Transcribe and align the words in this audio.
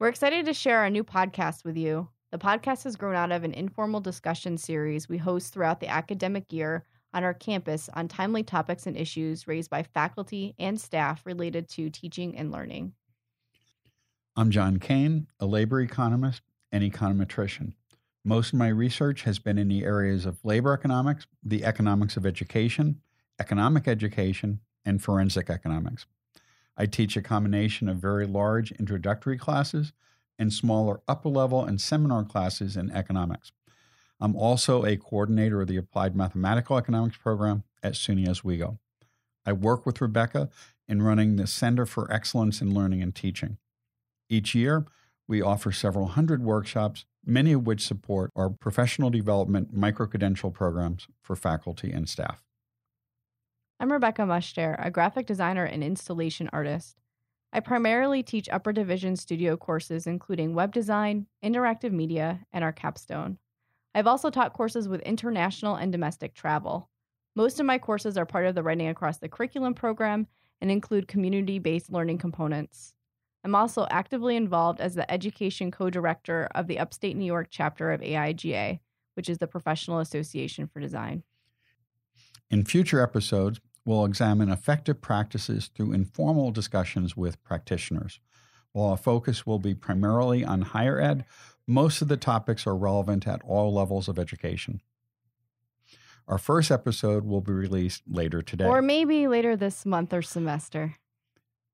We're 0.00 0.06
excited 0.06 0.46
to 0.46 0.54
share 0.54 0.78
our 0.78 0.90
new 0.90 1.02
podcast 1.02 1.64
with 1.64 1.76
you. 1.76 2.08
The 2.30 2.38
podcast 2.38 2.84
has 2.84 2.94
grown 2.94 3.16
out 3.16 3.32
of 3.32 3.42
an 3.42 3.52
informal 3.52 4.00
discussion 4.00 4.56
series 4.56 5.08
we 5.08 5.18
host 5.18 5.52
throughout 5.52 5.80
the 5.80 5.88
academic 5.88 6.52
year 6.52 6.84
on 7.12 7.24
our 7.24 7.34
campus 7.34 7.90
on 7.94 8.06
timely 8.06 8.44
topics 8.44 8.86
and 8.86 8.96
issues 8.96 9.48
raised 9.48 9.70
by 9.70 9.82
faculty 9.82 10.54
and 10.56 10.80
staff 10.80 11.26
related 11.26 11.68
to 11.70 11.90
teaching 11.90 12.36
and 12.38 12.52
learning. 12.52 12.92
I'm 14.36 14.52
John 14.52 14.78
Kane, 14.78 15.26
a 15.40 15.46
labor 15.46 15.80
economist 15.80 16.42
and 16.70 16.84
econometrician. 16.84 17.72
Most 18.24 18.52
of 18.52 18.58
my 18.60 18.68
research 18.68 19.22
has 19.22 19.40
been 19.40 19.58
in 19.58 19.66
the 19.66 19.82
areas 19.82 20.26
of 20.26 20.38
labor 20.44 20.74
economics, 20.74 21.26
the 21.42 21.64
economics 21.64 22.16
of 22.16 22.24
education, 22.24 23.00
economic 23.40 23.88
education, 23.88 24.60
and 24.84 25.02
forensic 25.02 25.50
economics. 25.50 26.06
I 26.78 26.86
teach 26.86 27.16
a 27.16 27.22
combination 27.22 27.88
of 27.88 27.96
very 27.96 28.24
large 28.24 28.70
introductory 28.72 29.36
classes 29.36 29.92
and 30.38 30.52
smaller 30.52 31.00
upper 31.08 31.28
level 31.28 31.64
and 31.64 31.80
seminar 31.80 32.24
classes 32.24 32.76
in 32.76 32.92
economics. 32.92 33.50
I'm 34.20 34.36
also 34.36 34.84
a 34.84 34.96
coordinator 34.96 35.60
of 35.60 35.68
the 35.68 35.76
Applied 35.76 36.14
Mathematical 36.14 36.78
Economics 36.78 37.16
program 37.16 37.64
at 37.82 37.94
SUNY 37.94 38.28
Oswego. 38.28 38.78
I 39.44 39.52
work 39.52 39.84
with 39.84 40.00
Rebecca 40.00 40.50
in 40.86 41.02
running 41.02 41.36
the 41.36 41.48
Center 41.48 41.84
for 41.84 42.10
Excellence 42.12 42.60
in 42.60 42.72
Learning 42.72 43.02
and 43.02 43.14
Teaching. 43.14 43.58
Each 44.28 44.54
year, 44.54 44.86
we 45.26 45.42
offer 45.42 45.72
several 45.72 46.06
hundred 46.08 46.42
workshops, 46.42 47.04
many 47.24 47.52
of 47.52 47.66
which 47.66 47.86
support 47.86 48.30
our 48.36 48.50
professional 48.50 49.10
development 49.10 49.72
micro-credential 49.72 50.50
programs 50.50 51.08
for 51.20 51.36
faculty 51.36 51.90
and 51.92 52.08
staff. 52.08 52.42
I'm 53.80 53.92
Rebecca 53.92 54.22
Mushtare, 54.22 54.74
a 54.84 54.90
graphic 54.90 55.26
designer 55.26 55.64
and 55.64 55.84
installation 55.84 56.50
artist. 56.52 56.96
I 57.52 57.60
primarily 57.60 58.24
teach 58.24 58.48
upper 58.48 58.72
division 58.72 59.14
studio 59.14 59.56
courses 59.56 60.04
including 60.04 60.52
web 60.52 60.72
design, 60.72 61.26
interactive 61.44 61.92
media, 61.92 62.44
and 62.52 62.64
our 62.64 62.72
capstone. 62.72 63.38
I've 63.94 64.08
also 64.08 64.30
taught 64.30 64.52
courses 64.52 64.88
with 64.88 65.00
international 65.02 65.76
and 65.76 65.92
domestic 65.92 66.34
travel. 66.34 66.90
Most 67.36 67.60
of 67.60 67.66
my 67.66 67.78
courses 67.78 68.18
are 68.18 68.26
part 68.26 68.46
of 68.46 68.56
the 68.56 68.64
Writing 68.64 68.88
Across 68.88 69.18
the 69.18 69.28
Curriculum 69.28 69.74
program 69.74 70.26
and 70.60 70.72
include 70.72 71.06
community 71.06 71.60
based 71.60 71.92
learning 71.92 72.18
components. 72.18 72.94
I'm 73.44 73.54
also 73.54 73.86
actively 73.92 74.34
involved 74.34 74.80
as 74.80 74.96
the 74.96 75.08
education 75.08 75.70
co 75.70 75.88
director 75.88 76.48
of 76.52 76.66
the 76.66 76.80
upstate 76.80 77.16
New 77.16 77.24
York 77.24 77.46
chapter 77.48 77.92
of 77.92 78.00
AIGA, 78.00 78.80
which 79.14 79.28
is 79.28 79.38
the 79.38 79.46
Professional 79.46 80.00
Association 80.00 80.66
for 80.66 80.80
Design. 80.80 81.22
In 82.50 82.64
future 82.64 83.02
episodes, 83.02 83.60
we'll 83.88 84.04
examine 84.04 84.50
effective 84.50 85.00
practices 85.00 85.70
through 85.74 85.92
informal 85.92 86.50
discussions 86.50 87.16
with 87.16 87.42
practitioners. 87.42 88.20
While 88.72 88.90
our 88.90 88.98
focus 88.98 89.46
will 89.46 89.58
be 89.58 89.74
primarily 89.74 90.44
on 90.44 90.60
higher 90.60 91.00
ed, 91.00 91.24
most 91.66 92.02
of 92.02 92.08
the 92.08 92.18
topics 92.18 92.66
are 92.66 92.76
relevant 92.76 93.26
at 93.26 93.40
all 93.42 93.72
levels 93.72 94.06
of 94.06 94.18
education. 94.18 94.82
Our 96.26 96.36
first 96.36 96.70
episode 96.70 97.24
will 97.24 97.40
be 97.40 97.52
released 97.52 98.02
later 98.06 98.42
today. 98.42 98.66
Or 98.66 98.82
maybe 98.82 99.26
later 99.26 99.56
this 99.56 99.86
month 99.86 100.12
or 100.12 100.20
semester. 100.20 100.96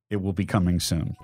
It 0.08 0.22
will 0.22 0.32
be 0.32 0.46
coming 0.46 0.78
soon. 0.78 1.16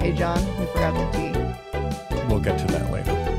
Hey, 0.00 0.12
John, 0.12 0.40
we 0.58 0.64
forgot 0.64 0.94
the 0.94 1.18
tea. 1.18 2.26
We'll 2.26 2.40
get 2.40 2.58
to 2.58 2.66
that 2.68 2.90
later. 2.90 3.29